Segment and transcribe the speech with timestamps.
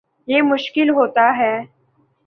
[0.27, 1.53] یہ مشکل ہوتا ہے